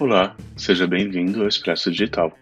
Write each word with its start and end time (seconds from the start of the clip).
Olá, 0.00 0.36
seja 0.56 0.86
bem-vindo 0.86 1.42
ao 1.42 1.48
Expresso 1.48 1.90
Digital, 1.90 2.32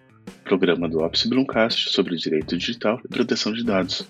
programa 0.44 0.86
do 0.90 0.98
Opsi 0.98 1.26
Brumcast 1.26 1.88
sobre 1.88 2.14
direito 2.14 2.54
digital 2.54 3.00
e 3.02 3.08
proteção 3.08 3.50
de 3.50 3.64
dados. 3.64 4.06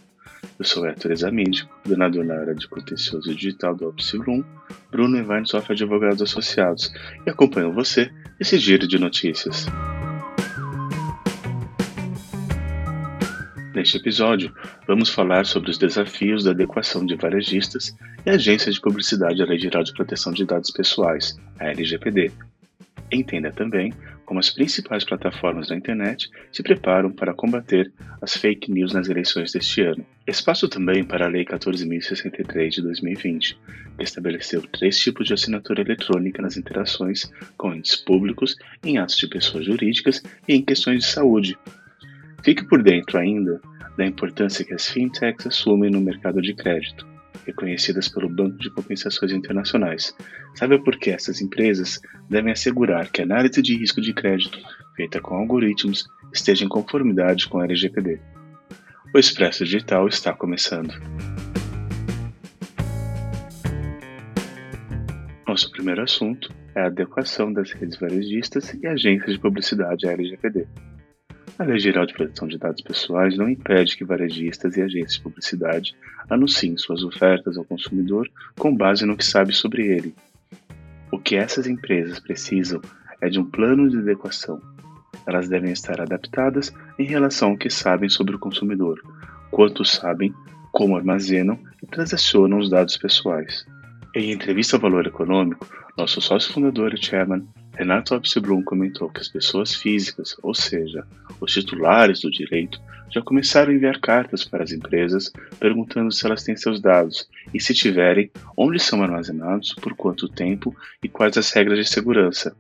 Eu 0.59 0.65
sou 0.65 0.85
Héctor 0.85 1.13
Examídio, 1.13 1.69
coordenador 1.85 2.25
na 2.25 2.35
área 2.35 2.57
de 2.57 2.67
contencioso 2.67 3.33
digital 3.33 3.77
do 3.77 3.89
Opsi 3.89 4.19
Brum, 4.19 4.43
Bruno 4.91 5.47
Software 5.47 5.77
Advogados 5.77 6.23
Associados, 6.23 6.93
e 7.25 7.31
acompanho 7.31 7.73
você 7.73 8.11
nesse 8.37 8.59
giro 8.59 8.89
de 8.89 8.99
notícias. 8.99 9.67
Neste 13.73 13.99
episódio, 13.99 14.53
vamos 14.89 15.09
falar 15.09 15.47
sobre 15.47 15.71
os 15.71 15.79
desafios 15.79 16.43
da 16.43 16.51
adequação 16.51 17.07
de 17.07 17.15
varejistas 17.15 17.97
e 18.25 18.31
agências 18.31 18.75
de 18.75 18.81
publicidade 18.81 19.41
à 19.41 19.47
Lei 19.47 19.61
Geral 19.61 19.85
de 19.85 19.93
Proteção 19.93 20.33
de 20.33 20.45
Dados 20.45 20.73
Pessoais, 20.73 21.39
a 21.61 21.67
LGPD. 21.67 22.33
Entenda 23.11 23.51
também 23.53 23.93
como 24.25 24.41
as 24.41 24.51
principais 24.51 25.05
plataformas 25.05 25.69
da 25.69 25.77
internet 25.77 26.29
se 26.53 26.63
preparam 26.63 27.13
para 27.13 27.33
combater 27.33 27.93
as 28.21 28.37
fake 28.37 28.71
news 28.73 28.93
nas 28.93 29.09
eleições 29.09 29.53
deste 29.53 29.83
ano. 29.83 30.05
Espaço 30.27 30.69
também 30.69 31.05
para 31.05 31.27
a 31.27 31.29
Lei 31.29 31.45
14.063 31.45 32.69
de 32.71 32.83
2020, 32.83 33.59
que 33.97 34.03
estabeleceu 34.03 34.63
três 34.63 34.99
tipos 34.99 35.29
de 35.29 35.35
assinatura 35.35 35.83
eletrônica 35.83 36.43
nas 36.43 36.57
interações 36.57 37.31
com 37.57 37.73
entes 37.73 37.95
públicos, 37.95 38.57
em 38.85 38.99
atos 38.99 39.17
de 39.17 39.29
pessoas 39.29 39.65
jurídicas 39.65 40.23
e 40.49 40.55
em 40.55 40.63
questões 40.63 41.05
de 41.05 41.07
saúde, 41.07 41.57
Fique 42.47 42.65
por 42.65 42.81
dentro 42.81 43.19
ainda 43.19 43.61
da 43.97 44.07
importância 44.07 44.65
que 44.65 44.73
as 44.73 44.89
fintechs 44.89 45.49
assumem 45.49 45.91
no 45.91 46.01
mercado 46.01 46.41
de 46.41 46.55
crédito, 46.55 47.05
reconhecidas 47.47 48.09
pelo 48.09 48.29
Banco 48.29 48.59
de 48.59 48.71
Compensações 48.71 49.33
Internacionais. 49.33 50.15
Saiba 50.55 50.79
por 50.79 50.99
que 50.99 51.11
essas 51.11 51.41
empresas 51.41 52.01
devem 52.29 52.53
assegurar 52.53 53.11
que 53.11 53.23
a 53.23 53.25
análise 53.25 53.63
de 53.63 53.77
risco 53.77 54.01
de 54.01 54.13
crédito 54.13 54.59
feita 54.97 55.21
com 55.21 55.37
algoritmos 55.37 56.07
esteja 56.33 56.65
em 56.65 56.69
conformidade 56.69 57.47
com 57.49 57.59
a 57.59 57.65
LGPD. 57.65 58.21
O 59.15 59.19
Expresso 59.19 59.65
Digital 59.65 60.09
está 60.09 60.33
começando. 60.33 60.93
Nosso 65.47 65.71
primeiro 65.71 66.03
assunto 66.03 66.53
é 66.75 66.81
a 66.81 66.87
adequação 66.87 67.53
das 67.53 67.71
redes 67.71 67.99
varejistas 67.99 68.75
e 68.75 68.87
agências 68.87 69.33
de 69.33 69.39
publicidade 69.39 70.07
à 70.07 70.13
LGPD. 70.13 70.67
A 71.59 71.65
Lei 71.65 71.79
Geral 71.79 72.05
de 72.05 72.13
Proteção 72.13 72.47
de 72.47 72.59
Dados 72.59 72.83
Pessoais 72.83 73.39
não 73.39 73.49
impede 73.49 73.97
que 73.97 74.05
varejistas 74.05 74.77
e 74.77 74.83
agências 74.83 75.15
de 75.15 75.23
publicidade 75.23 75.97
anunciem 76.29 76.77
suas 76.77 77.03
ofertas 77.03 77.57
ao 77.57 77.65
consumidor 77.65 78.31
com 78.59 78.77
base 78.77 79.07
no 79.07 79.17
que 79.17 79.25
sabe 79.25 79.55
sobre 79.55 79.87
ele. 79.87 80.15
O 81.11 81.19
que 81.19 81.35
essas 81.35 81.67
empresas 81.67 82.21
precisam 82.21 82.83
é 83.23 83.31
de 83.31 83.41
um 83.41 83.45
plano 83.45 83.89
de 83.89 83.97
adequação. 83.97 84.61
Elas 85.27 85.49
devem 85.49 85.73
estar 85.73 85.99
adaptadas 85.99 86.75
em 86.99 87.05
relação 87.05 87.53
ao 87.53 87.57
que 87.57 87.71
sabem 87.71 88.11
sobre 88.11 88.37
o 88.37 88.39
consumidor, 88.39 89.01
quanto 89.51 89.83
sabem, 89.83 90.35
como 90.73 90.95
armazenam 90.95 91.59
e 91.83 91.87
transacionam 91.87 92.59
os 92.59 92.69
dados 92.69 92.99
pessoais. 92.99 93.65
Em 94.15 94.31
entrevista 94.31 94.77
ao 94.77 94.83
Valor 94.83 95.07
Econômico, 95.07 95.67
nosso 95.97 96.21
sócio 96.21 96.53
fundador 96.53 96.93
e 96.93 97.03
chairman 97.03 97.47
Renato 97.77 98.15
Abseblum 98.15 98.63
comentou 98.63 99.11
que 99.11 99.21
as 99.21 99.29
pessoas 99.29 99.75
físicas, 99.75 100.35
ou 100.43 100.55
seja, 100.55 101.07
os 101.39 101.53
titulares 101.53 102.21
do 102.23 102.31
direito, 102.31 102.81
já 103.11 103.21
começaram 103.21 103.71
a 103.71 103.75
enviar 103.75 104.01
cartas 104.01 104.45
para 104.45 104.65
as 104.65 104.73
empresas 104.73 105.31
perguntando 105.61 106.11
se 106.11 106.25
elas 106.25 106.43
têm 106.43 106.57
seus 106.57 106.81
dados 106.81 107.29
e, 107.53 107.61
se 107.61 107.75
tiverem, 107.75 108.31
onde 108.57 108.79
são 108.79 109.03
armazenados, 109.03 109.75
por 109.75 109.95
quanto 109.95 110.27
tempo 110.27 110.75
e 111.03 111.09
quais 111.09 111.37
as 111.37 111.53
regras 111.53 111.79
de 111.79 111.85
segurança. 111.85 112.57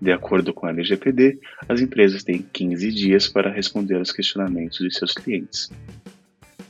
De 0.00 0.10
acordo 0.10 0.54
com 0.54 0.66
a 0.66 0.70
LGPD, 0.70 1.38
as 1.68 1.82
empresas 1.82 2.24
têm 2.24 2.42
15 2.50 2.90
dias 2.90 3.28
para 3.28 3.52
responder 3.52 3.96
aos 3.96 4.12
questionamentos 4.12 4.78
de 4.78 4.94
seus 4.94 5.12
clientes. 5.12 5.70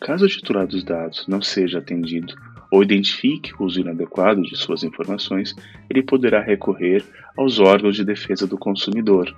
Caso 0.00 0.27
o 0.27 0.28
titular 0.28 0.66
dos 0.66 0.83
dados 0.83 1.27
não 1.28 1.41
seja 1.41 1.78
atendido 1.78 2.34
ou 2.74 2.82
identifique 2.82 3.54
o 3.54 3.66
uso 3.66 3.80
inadequado 3.80 4.42
de 4.42 4.56
suas 4.56 4.82
informações, 4.82 5.54
ele 5.88 6.02
poderá 6.02 6.42
recorrer 6.42 7.04
aos 7.36 7.60
órgãos 7.60 7.94
de 7.94 8.04
defesa 8.04 8.48
do 8.48 8.58
consumidor. 8.58 9.32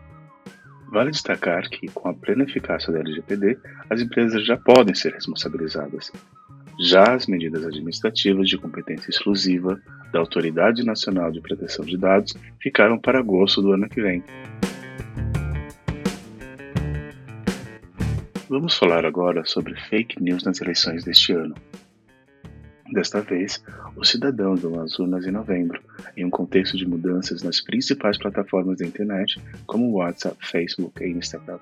Vale 0.90 1.10
destacar 1.10 1.68
que, 1.68 1.86
com 1.88 2.08
a 2.08 2.14
plena 2.14 2.44
eficácia 2.44 2.90
da 2.90 3.00
LGPD, 3.00 3.58
as 3.90 4.00
empresas 4.00 4.46
já 4.46 4.56
podem 4.56 4.94
ser 4.94 5.12
responsabilizadas. 5.12 6.10
Já 6.80 7.12
as 7.12 7.26
medidas 7.26 7.62
administrativas 7.66 8.48
de 8.48 8.56
competência 8.56 9.10
exclusiva 9.10 9.78
da 10.10 10.18
Autoridade 10.18 10.82
Nacional 10.82 11.30
de 11.30 11.42
Proteção 11.42 11.84
de 11.84 11.98
Dados 11.98 12.34
ficaram 12.58 12.98
para 12.98 13.18
agosto 13.18 13.60
do 13.60 13.72
ano 13.72 13.86
que 13.86 14.00
vem. 14.00 14.24
Vamos 18.48 18.78
falar 18.78 19.04
agora 19.04 19.44
sobre 19.44 19.78
fake 19.90 20.22
news 20.22 20.42
nas 20.42 20.58
eleições 20.62 21.04
deste 21.04 21.34
ano. 21.34 21.54
Desta 22.92 23.20
vez, 23.20 23.62
os 23.96 24.08
cidadãos 24.08 24.62
dão 24.62 24.80
as 24.80 24.98
urnas 24.98 25.26
em 25.26 25.32
novembro, 25.32 25.80
em 26.16 26.24
um 26.24 26.30
contexto 26.30 26.76
de 26.76 26.86
mudanças 26.86 27.42
nas 27.42 27.60
principais 27.60 28.16
plataformas 28.16 28.78
da 28.78 28.86
internet, 28.86 29.40
como 29.66 29.92
WhatsApp, 29.92 30.36
Facebook 30.40 31.02
e 31.02 31.10
Instagram. 31.10 31.58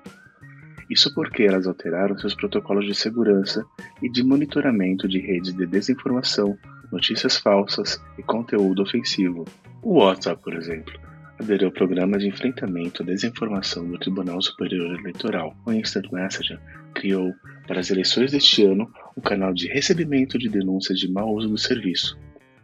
Isso 0.89 1.13
porque 1.15 1.43
elas 1.43 1.65
alteraram 1.65 2.17
seus 2.17 2.35
protocolos 2.35 2.85
de 2.85 2.93
segurança 2.93 3.65
e 4.03 4.09
de 4.09 4.23
monitoramento 4.23 5.07
de 5.07 5.19
redes 5.19 5.53
de 5.53 5.65
desinformação, 5.65 6.55
notícias 6.91 7.37
falsas 7.37 7.99
e 8.19 8.23
conteúdo 8.23 8.83
ofensivo. 8.83 9.45
O 9.81 9.95
WhatsApp, 9.95 10.41
por 10.43 10.53
exemplo, 10.53 10.93
aderiu 11.39 11.67
ao 11.67 11.73
programa 11.73 12.19
de 12.19 12.27
enfrentamento 12.27 13.01
à 13.01 13.05
desinformação 13.05 13.85
do 13.87 13.97
Tribunal 13.97 14.41
Superior 14.41 14.99
Eleitoral. 14.99 15.55
O 15.65 15.73
Instant 15.73 16.11
Messenger 16.11 16.59
criou, 16.93 17.33
para 17.67 17.79
as 17.79 17.89
eleições 17.89 18.31
deste 18.31 18.63
ano, 18.63 18.87
um 19.15 19.21
canal 19.21 19.53
de 19.53 19.67
recebimento 19.67 20.37
de 20.37 20.49
denúncias 20.49 20.99
de 20.99 21.09
mau 21.09 21.33
uso 21.33 21.49
do 21.49 21.57
serviço. 21.57 22.17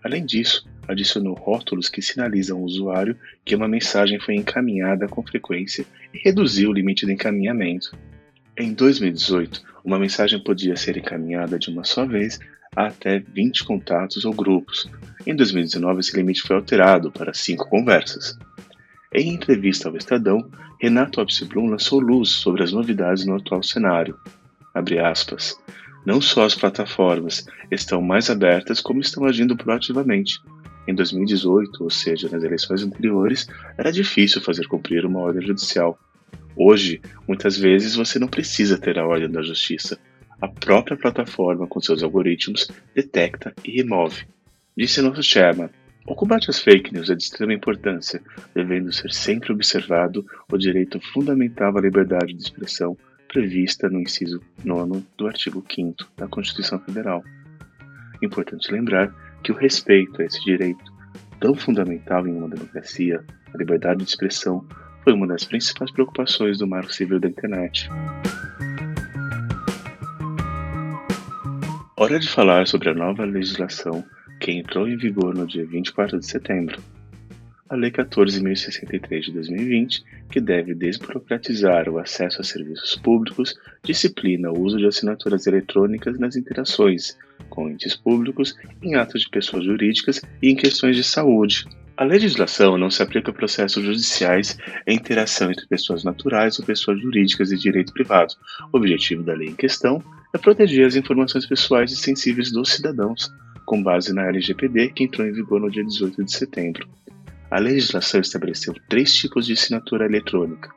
Além 0.03 0.25
disso, 0.25 0.67
adicionou 0.87 1.33
rótulos 1.33 1.87
que 1.87 2.01
sinalizam 2.01 2.57
ao 2.57 2.63
usuário 2.63 3.15
que 3.45 3.55
uma 3.55 3.67
mensagem 3.67 4.19
foi 4.19 4.35
encaminhada 4.35 5.07
com 5.07 5.23
frequência 5.23 5.85
e 6.13 6.17
reduziu 6.17 6.69
o 6.69 6.73
limite 6.73 7.05
de 7.05 7.13
encaminhamento. 7.13 7.95
Em 8.57 8.73
2018, 8.73 9.61
uma 9.83 9.97
mensagem 9.97 10.43
podia 10.43 10.75
ser 10.75 10.97
encaminhada 10.97 11.57
de 11.57 11.69
uma 11.69 11.83
só 11.83 12.05
vez 12.05 12.39
a 12.75 12.87
até 12.87 13.19
20 13.19 13.63
contatos 13.63 14.25
ou 14.25 14.33
grupos. 14.33 14.89
Em 15.25 15.35
2019, 15.35 15.99
esse 15.99 16.15
limite 16.15 16.41
foi 16.41 16.55
alterado 16.55 17.11
para 17.11 17.33
5 17.33 17.69
conversas. 17.69 18.37
Em 19.13 19.29
entrevista 19.29 19.89
ao 19.89 19.97
Estadão, 19.97 20.49
Renato 20.79 21.21
Abseblum 21.21 21.67
lançou 21.67 21.99
luz 21.99 22.29
sobre 22.29 22.63
as 22.63 22.71
novidades 22.71 23.25
no 23.25 23.35
atual 23.35 23.61
cenário. 23.61 24.17
Aspas, 25.03 25.59
Não 26.05 26.19
só 26.19 26.45
as 26.45 26.55
plataformas 26.55 27.45
estão 27.69 28.01
mais 28.01 28.29
abertas, 28.29 28.81
como 28.81 29.01
estão 29.01 29.25
agindo 29.25 29.55
proativamente. 29.55 30.39
Em 30.87 30.95
2018, 30.95 31.83
ou 31.83 31.89
seja, 31.91 32.27
nas 32.27 32.43
eleições 32.43 32.81
anteriores, 32.81 33.47
era 33.77 33.91
difícil 33.91 34.41
fazer 34.41 34.67
cumprir 34.67 35.05
uma 35.05 35.19
ordem 35.19 35.45
judicial. 35.45 35.99
Hoje, 36.55 36.99
muitas 37.27 37.55
vezes 37.55 37.95
você 37.95 38.17
não 38.17 38.27
precisa 38.27 38.79
ter 38.79 38.97
a 38.97 39.05
ordem 39.05 39.29
da 39.29 39.43
justiça. 39.43 39.99
A 40.41 40.47
própria 40.47 40.97
plataforma, 40.97 41.67
com 41.67 41.79
seus 41.79 42.01
algoritmos, 42.01 42.67
detecta 42.95 43.53
e 43.63 43.71
remove. 43.71 44.25
Disse 44.75 45.01
nosso 45.03 45.21
chairman, 45.21 45.69
o 46.07 46.15
combate 46.15 46.49
às 46.49 46.59
fake 46.59 46.91
news 46.91 47.11
é 47.11 47.15
de 47.15 47.23
extrema 47.23 47.53
importância, 47.53 48.21
devendo 48.55 48.91
ser 48.91 49.11
sempre 49.13 49.53
observado 49.53 50.25
o 50.51 50.57
direito 50.57 50.99
fundamental 51.13 51.77
à 51.77 51.81
liberdade 51.81 52.33
de 52.33 52.41
expressão 52.41 52.97
prevista 53.31 53.89
no 53.89 54.01
inciso 54.01 54.41
9 54.65 55.03
do 55.17 55.25
artigo 55.25 55.63
5 55.73 55.95
da 56.17 56.27
Constituição 56.27 56.77
Federal. 56.79 57.23
Importante 58.21 58.69
lembrar 58.69 59.09
que 59.41 59.53
o 59.53 59.55
respeito 59.55 60.21
a 60.21 60.25
esse 60.25 60.43
direito, 60.43 60.83
tão 61.39 61.55
fundamental 61.55 62.27
em 62.27 62.33
uma 62.33 62.49
democracia, 62.49 63.23
a 63.53 63.57
liberdade 63.57 64.03
de 64.03 64.09
expressão, 64.09 64.67
foi 65.01 65.13
uma 65.13 65.25
das 65.25 65.45
principais 65.45 65.89
preocupações 65.91 66.57
do 66.57 66.67
Marco 66.67 66.91
Civil 66.91 67.21
da 67.21 67.29
Internet. 67.29 67.89
Hora 71.95 72.19
de 72.19 72.27
falar 72.27 72.67
sobre 72.67 72.89
a 72.89 72.93
nova 72.93 73.23
legislação 73.23 74.03
que 74.41 74.51
entrou 74.51 74.89
em 74.89 74.97
vigor 74.97 75.33
no 75.33 75.47
dia 75.47 75.65
24 75.65 76.19
de 76.19 76.25
setembro, 76.25 76.81
a 77.71 77.75
Lei 77.75 77.89
14.063 77.89 79.21
de 79.21 79.31
2020, 79.31 80.03
que 80.29 80.41
deve 80.41 80.75
desburocratizar 80.75 81.87
o 81.87 81.97
acesso 81.97 82.41
a 82.41 82.43
serviços 82.43 82.97
públicos, 82.97 83.55
disciplina 83.81 84.51
o 84.51 84.59
uso 84.59 84.77
de 84.77 84.85
assinaturas 84.85 85.47
eletrônicas 85.47 86.19
nas 86.19 86.35
interações 86.35 87.17
com 87.49 87.69
entes 87.69 87.95
públicos, 87.95 88.57
em 88.83 88.95
atos 88.95 89.21
de 89.21 89.29
pessoas 89.29 89.63
jurídicas 89.63 90.21
e 90.41 90.49
em 90.49 90.55
questões 90.55 90.97
de 90.97 91.03
saúde. 91.03 91.65
A 91.95 92.03
legislação 92.03 92.77
não 92.77 92.91
se 92.91 93.01
aplica 93.01 93.31
a 93.31 93.33
processos 93.33 93.85
judiciais 93.85 94.57
em 94.85 94.97
interação 94.97 95.49
entre 95.49 95.65
pessoas 95.65 96.03
naturais 96.03 96.59
ou 96.59 96.65
pessoas 96.65 97.01
jurídicas 97.01 97.49
de 97.49 97.57
direito 97.57 97.93
privado. 97.93 98.33
O 98.73 98.77
objetivo 98.77 99.23
da 99.23 99.33
lei 99.33 99.47
em 99.47 99.55
questão 99.55 100.03
é 100.33 100.37
proteger 100.37 100.87
as 100.87 100.97
informações 100.97 101.45
pessoais 101.45 101.93
e 101.93 101.95
sensíveis 101.95 102.51
dos 102.51 102.73
cidadãos, 102.73 103.31
com 103.65 103.81
base 103.81 104.13
na 104.13 104.27
LGPD, 104.27 104.89
que 104.89 105.05
entrou 105.05 105.25
em 105.25 105.31
vigor 105.31 105.61
no 105.61 105.71
dia 105.71 105.85
18 105.85 106.21
de 106.25 106.33
setembro. 106.33 106.85
A 107.51 107.59
legislação 107.59 108.21
estabeleceu 108.21 108.73
três 108.87 109.13
tipos 109.13 109.45
de 109.45 109.51
assinatura 109.51 110.05
eletrônica. 110.05 110.73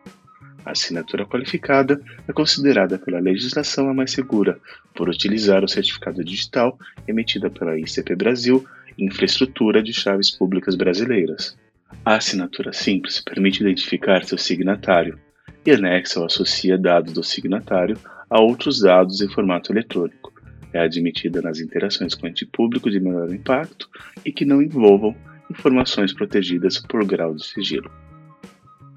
A 0.64 0.72
assinatura 0.72 1.24
qualificada 1.24 2.00
é 2.26 2.32
considerada 2.32 2.98
pela 2.98 3.20
legislação 3.20 3.88
a 3.88 3.94
mais 3.94 4.10
segura, 4.10 4.58
por 4.92 5.08
utilizar 5.08 5.62
o 5.62 5.68
certificado 5.68 6.24
digital 6.24 6.76
emitida 7.06 7.48
pela 7.48 7.78
ICP 7.78 8.16
Brasil 8.16 8.66
Infraestrutura 8.98 9.80
de 9.80 9.92
Chaves 9.92 10.32
Públicas 10.32 10.74
Brasileiras. 10.74 11.56
A 12.04 12.16
assinatura 12.16 12.72
simples 12.72 13.20
permite 13.20 13.60
identificar 13.60 14.24
seu 14.24 14.36
signatário 14.36 15.16
e 15.64 15.70
anexa 15.70 16.18
ou 16.18 16.26
associa 16.26 16.76
dados 16.76 17.12
do 17.12 17.22
signatário 17.22 17.96
a 18.28 18.40
outros 18.40 18.80
dados 18.80 19.20
em 19.20 19.28
formato 19.28 19.72
eletrônico. 19.72 20.32
É 20.72 20.80
admitida 20.80 21.40
nas 21.40 21.60
interações 21.60 22.16
com 22.16 22.26
ente 22.26 22.44
público 22.44 22.90
de 22.90 22.98
menor 22.98 23.32
impacto 23.32 23.88
e 24.24 24.32
que 24.32 24.44
não 24.44 24.60
envolvam 24.60 25.14
informações 25.50 26.12
protegidas 26.12 26.78
por 26.78 27.04
grau 27.04 27.34
de 27.34 27.44
sigilo. 27.44 27.90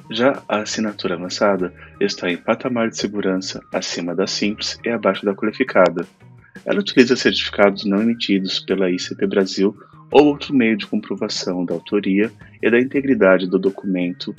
Já 0.09 0.41
a 0.47 0.59
assinatura 0.59 1.15
avançada 1.15 1.73
está 1.99 2.31
em 2.31 2.37
patamar 2.37 2.89
de 2.89 2.97
segurança 2.97 3.61
acima 3.73 4.15
da 4.15 4.25
simples 4.25 4.79
e 4.85 4.89
abaixo 4.89 5.25
da 5.25 5.35
qualificada. 5.35 6.05
Ela 6.65 6.79
utiliza 6.79 7.15
certificados 7.15 7.83
não 7.83 8.01
emitidos 8.01 8.59
pela 8.59 8.89
ICP 8.89 9.27
Brasil 9.27 9.77
ou 10.09 10.27
outro 10.27 10.55
meio 10.55 10.77
de 10.77 10.87
comprovação 10.87 11.65
da 11.65 11.73
autoria 11.73 12.31
e 12.61 12.71
da 12.71 12.79
integridade 12.79 13.47
do 13.47 13.59
documento 13.59 14.33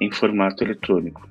em 0.00 0.10
formato 0.10 0.62
eletrônico, 0.62 1.28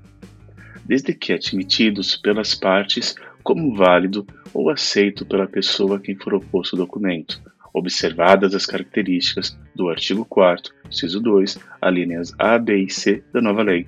desde 0.85 1.13
que 1.13 1.33
admitidos 1.33 2.17
pelas 2.17 2.53
partes 2.53 3.15
como 3.41 3.73
válido 3.73 4.27
ou 4.53 4.69
aceito 4.69 5.25
pela 5.25 5.47
pessoa 5.47 5.97
a 5.97 5.99
quem 5.99 6.15
for 6.15 6.33
oposto 6.33 6.73
o 6.73 6.77
documento, 6.77 7.41
observadas 7.73 8.53
as 8.55 8.65
características 8.65 9.57
do 9.75 9.89
artigo 9.89 10.25
4 10.25 10.73
inciso 10.89 11.19
2, 11.21 11.59
alíneas 11.81 12.33
A, 12.37 12.57
B 12.57 12.83
e 12.83 12.89
C 12.89 13.23
da 13.31 13.41
nova 13.41 13.61
lei. 13.63 13.87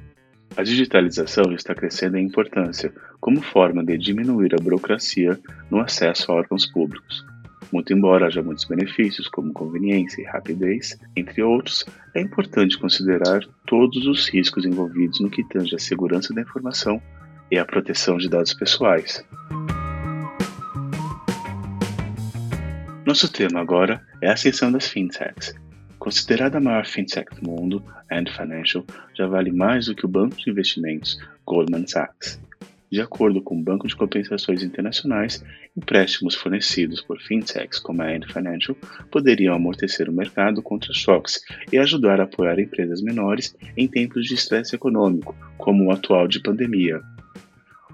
A 0.56 0.64
digitalização 0.64 1.52
está 1.54 1.74
crescendo 1.74 2.18
em 2.18 2.26
importância 2.26 2.94
como 3.20 3.42
forma 3.42 3.84
de 3.84 3.98
diminuir 3.98 4.54
a 4.54 4.62
burocracia 4.62 5.40
no 5.70 5.80
acesso 5.80 6.32
a 6.32 6.36
órgãos 6.36 6.66
públicos. 6.66 7.26
Muito 7.72 7.94
embora 7.94 8.28
haja 8.28 8.44
muitos 8.44 8.66
benefícios, 8.66 9.30
como 9.30 9.54
conveniência 9.54 10.22
e 10.22 10.26
rapidez, 10.26 11.00
entre 11.16 11.42
outros, 11.42 11.86
é 12.14 12.20
importante 12.20 12.78
considerar 12.78 13.42
todos 13.66 14.06
os 14.06 14.28
riscos 14.28 14.66
envolvidos 14.66 15.22
no 15.22 15.30
que 15.30 15.48
tange 15.48 15.74
à 15.74 15.80
segurança 15.80 16.34
da 16.34 16.42
informação 16.42 17.02
e 17.50 17.58
à 17.58 17.64
proteção 17.64 18.18
de 18.18 18.28
dados 18.28 18.54
pessoais. 18.54 19.24
Nosso 23.12 23.30
tema 23.30 23.60
agora 23.60 24.02
é 24.22 24.30
a 24.30 24.34
ascensão 24.36 24.72
das 24.72 24.88
fintechs. 24.88 25.54
Considerada 26.00 26.60
a 26.60 26.62
maior 26.62 26.86
fintech 26.86 27.30
do 27.36 27.46
mundo, 27.46 27.84
Ant 28.10 28.30
Financial 28.30 28.86
já 29.14 29.28
vale 29.28 29.52
mais 29.52 29.88
do 29.88 29.96
que 29.96 30.06
o 30.06 30.08
banco 30.08 30.38
de 30.38 30.50
investimentos 30.50 31.20
Goldman 31.46 31.86
Sachs. 31.86 32.40
De 32.90 33.02
acordo 33.02 33.42
com 33.42 33.60
o 33.60 33.62
Banco 33.62 33.86
de 33.86 33.98
Compensações 33.98 34.64
Internacionais, 34.64 35.44
empréstimos 35.76 36.36
fornecidos 36.36 37.02
por 37.02 37.20
fintechs 37.20 37.80
como 37.80 38.02
a 38.02 38.06
Ant 38.06 38.32
Financial 38.32 38.78
poderiam 39.12 39.54
amortecer 39.54 40.10
o 40.10 40.14
mercado 40.14 40.62
contra 40.62 40.94
choques 40.94 41.42
e 41.70 41.78
ajudar 41.78 42.22
a 42.22 42.24
apoiar 42.24 42.62
empresas 42.62 43.02
menores 43.02 43.54
em 43.76 43.90
tempos 43.90 44.26
de 44.26 44.36
estresse 44.36 44.74
econômico, 44.74 45.36
como 45.58 45.88
o 45.88 45.92
atual 45.92 46.30
de 46.30 46.42
pandemia. 46.42 47.02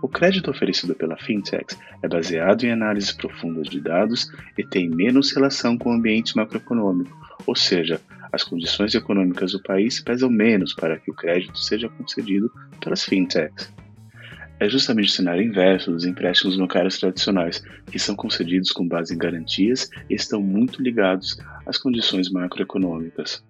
O 0.01 0.07
crédito 0.07 0.51
oferecido 0.51 0.94
pela 0.94 1.17
fintech 1.17 1.75
é 2.03 2.07
baseado 2.07 2.63
em 2.63 2.71
análises 2.71 3.11
profundas 3.11 3.67
de 3.67 3.79
dados 3.79 4.31
e 4.57 4.63
tem 4.63 4.89
menos 4.89 5.31
relação 5.31 5.77
com 5.77 5.89
o 5.89 5.94
ambiente 5.94 6.35
macroeconômico, 6.35 7.15
ou 7.45 7.55
seja, 7.55 7.99
as 8.31 8.44
condições 8.44 8.94
econômicas 8.94 9.53
do 9.53 9.63
país 9.63 10.01
pesam 10.01 10.29
menos 10.29 10.73
para 10.73 10.99
que 10.99 11.09
o 11.09 11.15
crédito 11.15 11.57
seja 11.57 11.89
concedido 11.89 12.51
pelas 12.79 13.03
fintechs. 13.03 13.73
É 14.59 14.67
justamente 14.67 15.09
o 15.09 15.11
cenário 15.11 15.44
inverso 15.44 15.91
dos 15.91 16.03
empréstimos 16.03 16.57
bancários 16.57 16.97
tradicionais, 16.97 17.63
que 17.91 17.99
são 17.99 18.15
concedidos 18.15 18.71
com 18.71 18.88
base 18.88 19.13
em 19.13 19.17
garantias 19.17 19.89
e 20.09 20.15
estão 20.15 20.41
muito 20.41 20.81
ligados 20.81 21.39
às 21.65 21.77
condições 21.77 22.29
macroeconômicas. 22.29 23.44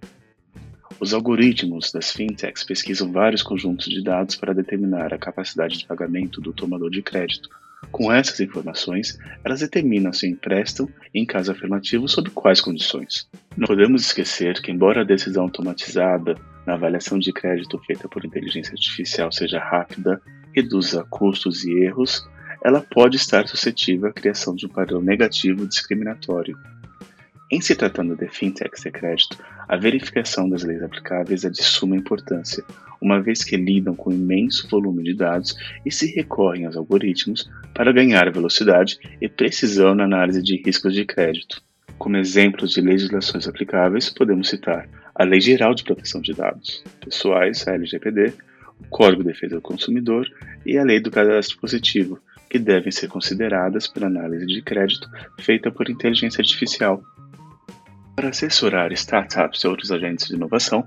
Os 0.99 1.13
algoritmos 1.13 1.91
das 1.91 2.11
fintechs 2.11 2.63
pesquisam 2.63 3.11
vários 3.11 3.43
conjuntos 3.43 3.87
de 3.87 4.03
dados 4.03 4.35
para 4.35 4.53
determinar 4.53 5.13
a 5.13 5.17
capacidade 5.17 5.77
de 5.77 5.85
pagamento 5.85 6.41
do 6.41 6.51
tomador 6.51 6.89
de 6.89 7.03
crédito. 7.03 7.49
Com 7.91 8.11
essas 8.11 8.39
informações, 8.39 9.19
elas 9.43 9.59
determinam 9.59 10.11
se 10.11 10.27
emprestam 10.27 10.89
e, 11.13 11.21
em 11.21 11.25
caso 11.25 11.51
afirmativo, 11.51 12.07
sob 12.07 12.31
quais 12.31 12.59
condições. 12.59 13.29
Não 13.55 13.67
podemos 13.67 14.01
esquecer 14.01 14.59
que, 14.59 14.71
embora 14.71 15.01
a 15.01 15.05
decisão 15.05 15.43
automatizada 15.43 16.35
na 16.65 16.73
avaliação 16.73 17.19
de 17.19 17.31
crédito 17.31 17.79
feita 17.85 18.09
por 18.09 18.25
inteligência 18.25 18.73
artificial 18.73 19.31
seja 19.31 19.59
rápida, 19.59 20.19
reduza 20.55 21.05
custos 21.09 21.63
e 21.63 21.71
erros, 21.83 22.27
ela 22.63 22.81
pode 22.81 23.17
estar 23.17 23.47
suscetível 23.47 24.09
à 24.09 24.13
criação 24.13 24.55
de 24.55 24.65
um 24.65 24.69
padrão 24.69 24.99
negativo 24.99 25.67
discriminatório. 25.67 26.57
Em 27.51 27.61
se 27.61 27.75
tratando 27.75 28.15
de 28.15 28.27
fintechs 28.27 28.81
de 28.81 28.91
crédito, 28.91 29.37
a 29.67 29.75
verificação 29.75 30.49
das 30.49 30.63
leis 30.63 30.81
aplicáveis 30.81 31.43
é 31.43 31.49
de 31.49 31.61
suma 31.61 31.95
importância, 31.95 32.63
uma 33.01 33.21
vez 33.21 33.43
que 33.43 33.57
lidam 33.57 33.95
com 33.95 34.11
imenso 34.11 34.67
volume 34.69 35.03
de 35.03 35.13
dados 35.13 35.55
e 35.85 35.91
se 35.91 36.13
recorrem 36.15 36.65
aos 36.65 36.77
algoritmos 36.77 37.49
para 37.73 37.91
ganhar 37.91 38.31
velocidade 38.31 38.97
e 39.21 39.27
precisão 39.27 39.93
na 39.93 40.05
análise 40.05 40.41
de 40.41 40.61
riscos 40.63 40.93
de 40.93 41.05
crédito. 41.05 41.61
Como 41.97 42.15
exemplos 42.15 42.71
de 42.71 42.81
legislações 42.81 43.47
aplicáveis, 43.47 44.09
podemos 44.09 44.49
citar 44.49 44.87
a 45.13 45.23
Lei 45.23 45.41
Geral 45.41 45.73
de 45.73 45.83
Proteção 45.83 46.21
de 46.21 46.33
Dados 46.33 46.83
Pessoais, 47.03 47.67
a 47.67 47.73
LGPD, 47.73 48.33
o 48.79 48.87
Código 48.89 49.23
de 49.23 49.29
Defesa 49.29 49.55
do 49.55 49.61
Consumidor 49.61 50.27
e 50.65 50.77
a 50.77 50.83
Lei 50.83 50.99
do 50.99 51.11
Cadastro 51.11 51.57
Positivo, 51.57 52.19
que 52.49 52.59
devem 52.59 52.91
ser 52.91 53.09
consideradas 53.09 53.87
pela 53.87 54.07
análise 54.07 54.45
de 54.45 54.61
crédito 54.61 55.09
feita 55.39 55.69
por 55.71 55.89
inteligência 55.89 56.39
artificial 56.39 57.03
para 58.17 58.29
assessorar 58.29 58.91
startups 58.93 59.61
e 59.61 59.67
outros 59.67 59.91
agentes 59.91 60.27
de 60.27 60.33
inovação, 60.33 60.83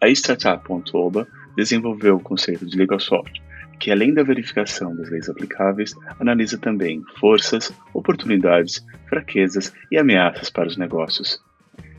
a 0.00 0.08
Startup.oba 0.08 1.28
desenvolveu 1.56 2.16
o 2.16 2.20
conceito 2.20 2.66
de 2.66 2.76
Legal 2.76 2.98
Software, 2.98 3.40
que 3.78 3.92
além 3.92 4.12
da 4.12 4.24
verificação 4.24 4.94
das 4.96 5.08
leis 5.08 5.28
aplicáveis, 5.28 5.94
analisa 6.18 6.58
também 6.58 7.00
forças, 7.20 7.72
oportunidades, 7.94 8.84
fraquezas 9.08 9.72
e 9.92 9.96
ameaças 9.96 10.50
para 10.50 10.66
os 10.66 10.76
negócios. 10.76 11.40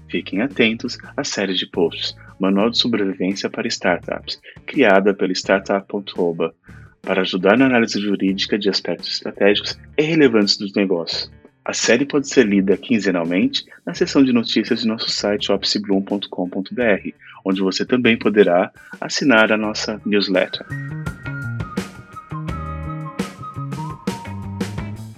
Fiquem 0.10 0.42
atentos 0.42 0.98
à 1.16 1.24
série 1.24 1.54
de 1.54 1.66
posts 1.68 2.14
Manual 2.38 2.70
de 2.70 2.78
Sobrevivência 2.78 3.50
para 3.50 3.70
Startups, 3.70 4.42
criada 4.66 5.14
pela 5.14 5.32
Startup.oba, 5.32 6.54
para 7.02 7.22
ajudar 7.22 7.58
na 7.58 7.68
análise 7.68 8.02
jurídica 8.02 8.60
de 8.60 8.70
aspectos 8.70 9.14
estratégicos 9.14 9.80
e 9.98 10.04
relevantes 10.04 10.58
dos 10.58 10.74
negócios. 10.74 11.32
A 11.66 11.72
série 11.72 12.06
pode 12.06 12.28
ser 12.28 12.46
lida 12.46 12.76
quinzenalmente 12.76 13.66
na 13.86 13.94
seção 13.94 14.22
de 14.22 14.34
notícias 14.34 14.82
de 14.82 14.88
nosso 14.88 15.10
site 15.10 15.50
opsibloom.com.br, 15.50 17.10
onde 17.46 17.62
você 17.62 17.86
também 17.86 18.18
poderá 18.18 18.70
assinar 19.00 19.50
a 19.50 19.58
nossa 19.58 20.02
newsletter. 20.06 20.66